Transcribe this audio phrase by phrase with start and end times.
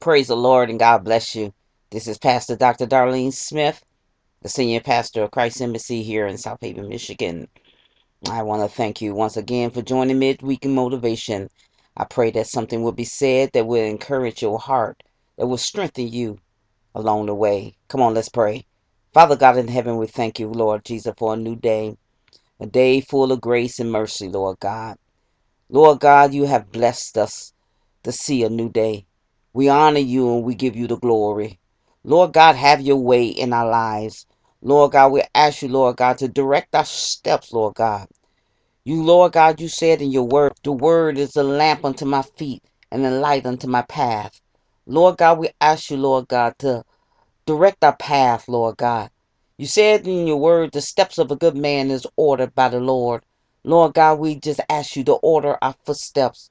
[0.00, 1.52] Praise the Lord and God bless you.
[1.90, 2.86] This is Pastor Dr.
[2.86, 3.84] Darlene Smith,
[4.40, 7.48] the senior pastor of Christ Embassy here in South Haven, Michigan.
[8.30, 11.50] I want to thank you once again for joining Midweek in Motivation.
[11.98, 15.02] I pray that something will be said that will encourage your heart,
[15.36, 16.38] that will strengthen you
[16.94, 17.74] along the way.
[17.88, 18.64] Come on, let's pray.
[19.12, 21.94] Father God in heaven, we thank you, Lord Jesus, for a new day,
[22.58, 24.96] a day full of grace and mercy, Lord God.
[25.68, 27.52] Lord God, you have blessed us
[28.04, 29.04] to see a new day.
[29.52, 31.58] We honor you and we give you the glory.
[32.04, 34.26] Lord God, have your way in our lives.
[34.62, 38.06] Lord God, we ask you, Lord God, to direct our steps, Lord God.
[38.84, 42.22] You, Lord God, you said in your word, the word is a lamp unto my
[42.22, 44.40] feet and a light unto my path.
[44.86, 46.84] Lord God, we ask you, Lord God, to
[47.46, 49.10] direct our path, Lord God.
[49.58, 52.80] You said in your word, the steps of a good man is ordered by the
[52.80, 53.24] Lord.
[53.64, 56.50] Lord God, we just ask you to order our footsteps.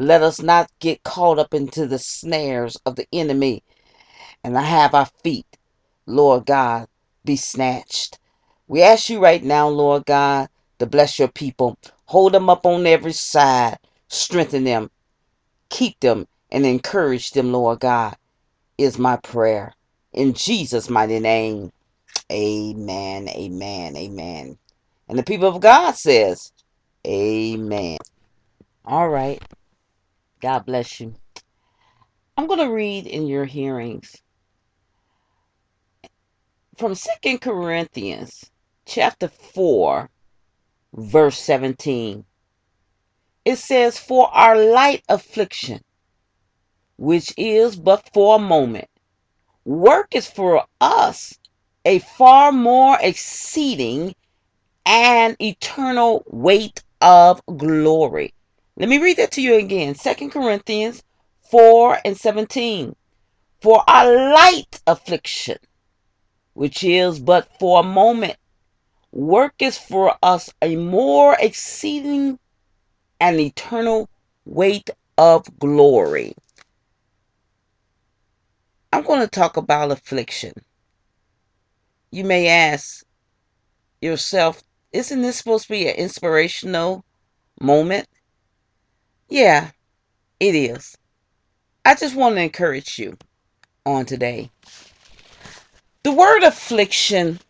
[0.00, 3.64] Let us not get caught up into the snares of the enemy
[4.44, 5.58] and have our feet,
[6.06, 6.86] Lord God,
[7.24, 8.20] be snatched.
[8.68, 11.76] We ask you right now, Lord God, to bless your people.
[12.04, 13.78] Hold them up on every side.
[14.06, 14.88] Strengthen them.
[15.68, 18.14] Keep them and encourage them, Lord God,
[18.78, 19.74] is my prayer.
[20.12, 21.72] In Jesus' mighty name,
[22.30, 24.58] amen, amen, amen.
[25.08, 26.52] And the people of God says,
[27.04, 27.98] amen.
[28.84, 29.42] All right.
[30.40, 31.14] God bless you.
[32.36, 34.22] I'm going to read in your hearings
[36.76, 38.48] from Second Corinthians
[38.86, 40.08] chapter 4,
[40.94, 42.24] verse 17.
[43.44, 45.80] It says, For our light affliction,
[46.96, 48.88] which is but for a moment,
[49.64, 51.36] work is for us
[51.84, 54.14] a far more exceeding
[54.86, 58.34] and eternal weight of glory.
[58.78, 59.96] Let me read that to you again.
[59.96, 61.02] Second Corinthians
[61.50, 62.94] 4 and 17.
[63.60, 65.58] For our light affliction,
[66.52, 68.36] which is but for a moment,
[69.10, 72.38] worketh for us a more exceeding
[73.18, 74.08] and eternal
[74.44, 76.36] weight of glory.
[78.92, 80.52] I'm going to talk about affliction.
[82.12, 83.04] You may ask
[84.00, 84.62] yourself,
[84.92, 87.04] isn't this supposed to be an inspirational
[87.60, 88.06] moment?
[89.28, 89.70] Yeah,
[90.40, 90.96] it is.
[91.84, 93.16] I just want to encourage you
[93.84, 94.50] on today.
[96.02, 97.40] The word affliction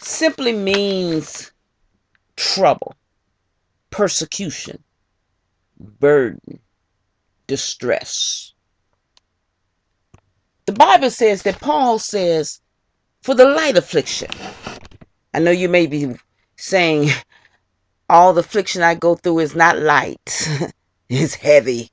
[0.00, 1.52] simply means
[2.36, 2.94] trouble,
[3.90, 4.82] persecution,
[5.78, 6.58] burden,
[7.46, 8.54] distress.
[10.66, 12.60] The Bible says that Paul says,
[13.22, 14.30] for the light affliction.
[15.34, 16.14] I know you may be
[16.56, 17.10] saying,
[18.10, 20.48] all the affliction I go through is not light,
[21.08, 21.90] it's heavy.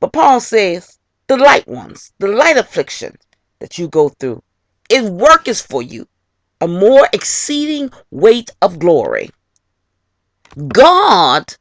[0.00, 3.16] But Paul says, the light ones, the light affliction
[3.58, 4.42] that you go through,
[4.88, 6.08] it worketh for you
[6.60, 9.30] a more exceeding weight of glory.
[10.66, 11.54] God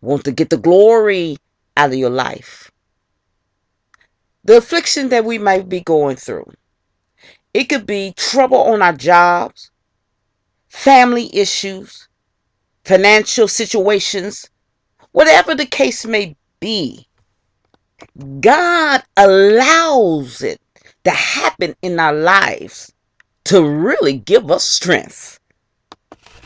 [0.00, 1.38] wants to get the glory
[1.76, 2.70] out of your life.
[4.44, 6.52] The affliction that we might be going through.
[7.52, 9.70] It could be trouble on our jobs,
[10.68, 12.08] family issues,
[12.84, 14.48] financial situations,
[15.12, 17.06] whatever the case may be.
[18.40, 20.60] God allows it
[21.04, 22.92] to happen in our lives
[23.44, 25.38] to really give us strength.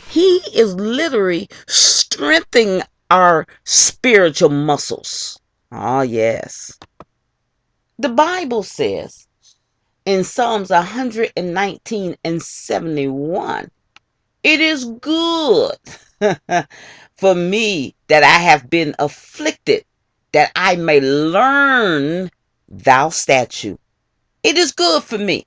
[0.08, 5.38] He is literally strengthening our spiritual muscles.
[5.72, 6.78] Oh, yes.
[7.98, 9.26] The Bible says
[10.04, 13.70] in Psalms 119 and 71
[14.46, 15.74] it is good
[17.16, 19.84] for me that I have been afflicted,
[20.30, 22.30] that I may learn
[22.68, 23.80] thou statute.
[24.44, 25.44] It is good for me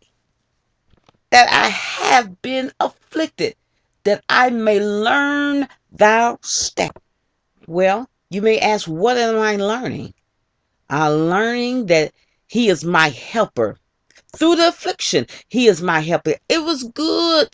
[1.30, 3.56] that I have been afflicted,
[4.04, 7.01] that I may learn thou statute.
[7.68, 10.13] Well, you may ask, what am I learning?
[10.90, 12.12] I'm learning that
[12.48, 13.78] he is my helper.
[14.36, 16.36] Through the affliction, he is my helper.
[16.50, 17.48] It was good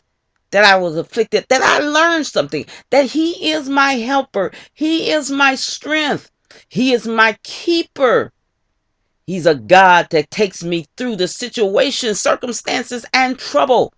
[0.52, 4.52] that I was afflicted, that I learned something, that he is my helper.
[4.74, 6.32] He is my strength.
[6.70, 8.32] He is my keeper.
[9.28, 13.92] He's a God that takes me through the situations, circumstances, and trouble.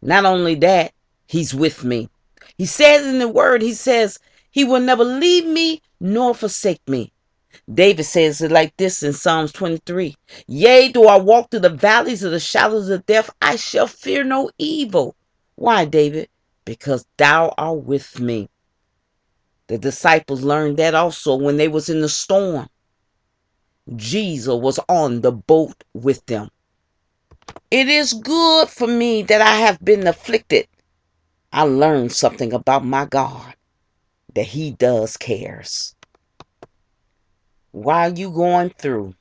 [0.00, 0.92] Not only that,
[1.26, 2.08] He's with me.
[2.56, 4.18] He says in the Word, He says,
[4.50, 7.12] He will never leave me nor forsake me.
[7.72, 10.14] David says it like this in Psalms 23
[10.46, 14.24] Yea, do I walk through the valleys of the shadows of death, I shall fear
[14.24, 15.14] no evil.
[15.56, 16.28] Why, David?
[16.64, 18.48] Because thou art with me.
[19.68, 22.68] The disciples learned that also when they was in the storm.
[23.96, 26.50] Jesus was on the boat with them.
[27.70, 30.66] It is good for me that I have been afflicted.
[31.52, 33.54] I learned something about my God
[34.34, 35.94] that He does cares.
[37.72, 39.14] While you going through,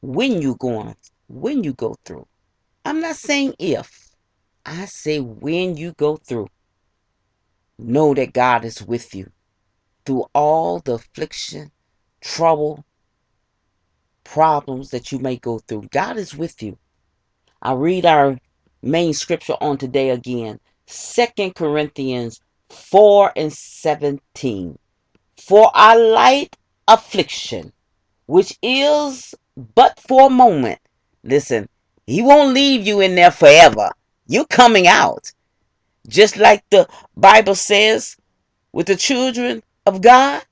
[0.00, 0.96] when you going,
[1.28, 2.26] when you go through.
[2.84, 4.10] I'm not saying if.
[4.64, 6.48] I say when you go through.
[7.78, 9.30] Know that God is with you
[10.04, 11.70] through all the affliction,
[12.20, 12.84] trouble,
[14.24, 15.88] problems that you may go through.
[15.90, 16.78] God is with you.
[17.62, 18.38] I read our
[18.82, 20.60] main scripture on today again.
[20.86, 22.40] Second Corinthians
[22.70, 24.78] 4 and 17.
[25.36, 26.56] For our light
[26.86, 27.72] affliction,
[28.26, 30.80] which is but for a moment.
[31.22, 31.68] Listen,
[32.06, 33.90] he won't leave you in there forever.
[34.26, 35.32] You're coming out.
[36.08, 38.16] Just like the Bible says
[38.72, 40.42] with the children of God,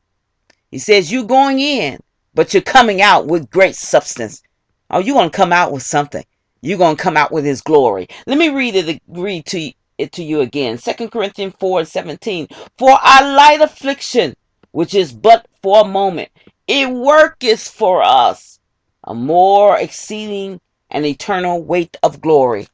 [0.71, 1.99] he says, You're going in,
[2.35, 4.43] but you're coming out with great substance.
[4.91, 6.25] Oh, you're going to come out with something.
[6.61, 8.09] You're going to come out with his glory.
[8.27, 10.79] Let me read it, read to it to you again.
[10.79, 12.49] Second Corinthians 4 17.
[12.79, 14.35] For our light affliction,
[14.71, 16.31] which is but for a moment,
[16.67, 18.61] it worketh for us
[19.05, 20.61] a more exceeding
[20.91, 22.69] and eternal weight of glory.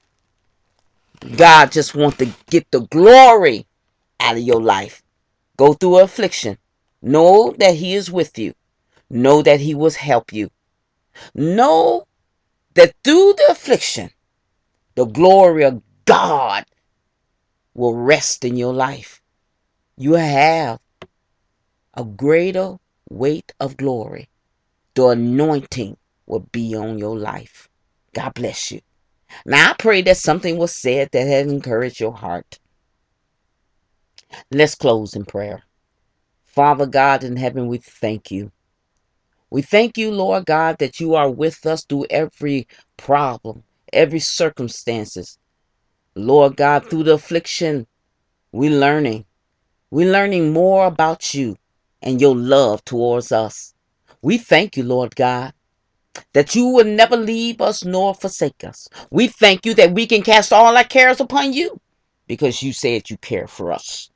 [1.36, 3.66] God just wants to get the glory
[4.20, 5.02] out of your life.
[5.56, 6.58] Go through affliction.
[7.02, 8.54] Know that He is with you.
[9.10, 10.50] Know that He will help you.
[11.34, 12.06] Know
[12.74, 14.10] that through the affliction,
[14.94, 16.64] the glory of God
[17.74, 19.22] will rest in your life.
[19.96, 20.80] You have
[21.94, 22.76] a greater
[23.08, 24.28] weight of glory.
[24.94, 25.96] The anointing
[26.26, 27.68] will be on your life.
[28.14, 28.80] God bless you.
[29.46, 32.58] Now, I pray that something was said that has encouraged your heart.
[34.50, 35.62] Let's close in prayer.
[36.46, 38.52] Father God in heaven, we thank you.
[39.50, 42.66] We thank you, Lord God, that you are with us through every
[42.96, 45.38] problem, every circumstances.
[46.14, 47.86] Lord God, through the affliction,
[48.52, 49.24] we're learning.
[49.90, 51.56] We're learning more about you
[52.02, 53.74] and your love towards us.
[54.22, 55.52] We thank you, Lord God,
[56.32, 58.88] that you will never leave us nor forsake us.
[59.10, 61.80] We thank you that we can cast all our cares upon you
[62.26, 64.10] because you said you care for us.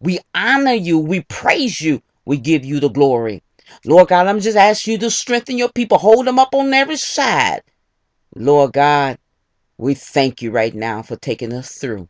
[0.00, 0.98] We honor you.
[0.98, 2.02] We praise you.
[2.24, 3.42] We give you the glory.
[3.84, 5.98] Lord God, I'm just asking you to strengthen your people.
[5.98, 7.62] Hold them up on every side.
[8.34, 9.18] Lord God,
[9.78, 12.08] we thank you right now for taking us through.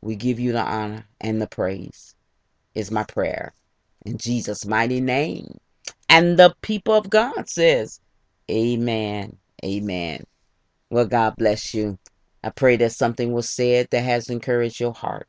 [0.00, 2.14] We give you the honor and the praise,
[2.74, 3.52] is my prayer.
[4.06, 5.58] In Jesus' mighty name.
[6.10, 8.00] And the people of God says,
[8.50, 9.38] Amen.
[9.64, 10.24] Amen.
[10.90, 11.98] Well, God bless you.
[12.42, 15.28] I pray that something was said that has encouraged your heart.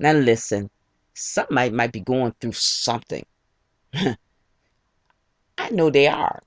[0.00, 0.68] Now listen,
[1.14, 3.24] somebody might be going through something.
[3.94, 4.16] I
[5.70, 6.42] know they are.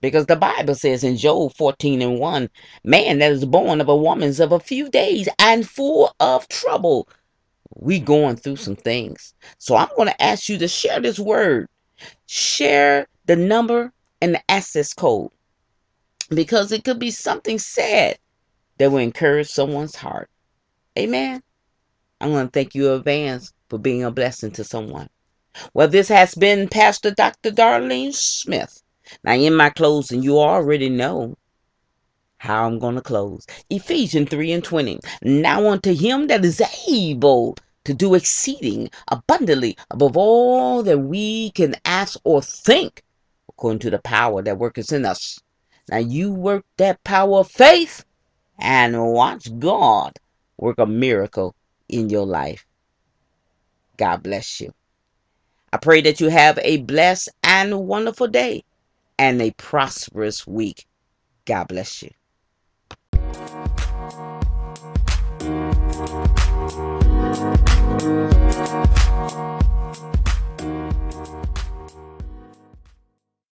[0.00, 2.48] Because the Bible says in Job 14 and 1,
[2.84, 7.08] man that is born of a woman's of a few days and full of trouble.
[7.74, 9.34] We going through some things.
[9.58, 11.66] So I'm going to ask you to share this word.
[12.26, 15.30] Share the number and the access code.
[16.30, 18.18] Because it could be something sad
[18.78, 20.28] that will encourage someone's heart.
[20.98, 21.42] Amen.
[22.20, 25.08] I'm going to thank you in advance for being a blessing to someone.
[25.74, 27.50] Well, this has been Pastor Dr.
[27.50, 28.82] Darlene Smith.
[29.22, 31.36] Now, in my closing, you already know
[32.38, 33.46] how I'm going to close.
[33.68, 35.00] Ephesians 3 and 20.
[35.22, 41.74] Now unto him that is able to do exceeding abundantly above all that we can
[41.84, 43.02] ask or think,
[43.58, 45.40] according to the power that worketh in us.
[45.90, 48.04] Now you work that power of faith
[48.56, 50.12] and watch God
[50.56, 51.56] work a miracle
[51.88, 52.64] in your life.
[53.96, 54.72] God bless you.
[55.72, 58.62] I pray that you have a blessed and wonderful day
[59.18, 60.86] and a prosperous week.
[61.44, 62.10] God bless you.